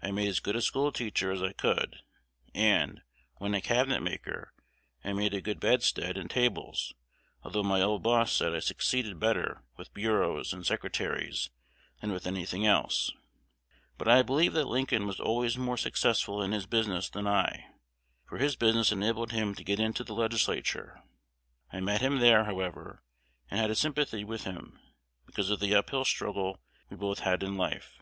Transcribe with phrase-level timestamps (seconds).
[0.00, 2.00] I made as good a school teacher as I could;
[2.54, 3.02] and,
[3.36, 4.54] when a cabinet maker,
[5.04, 6.94] I made a good bedstead and tables,
[7.42, 11.50] although my old boss said I succeeded better with bureaus and secretaries
[12.00, 13.10] than with any thing else;
[13.98, 17.66] but I believe that Lincoln was always more successful in business than I,
[18.26, 21.02] for his business enabled him to get into the Legislature.
[21.70, 23.02] I met him there, however,
[23.50, 24.80] and had a sympathy with him,
[25.26, 28.00] because of the up hill struggle we both had in life.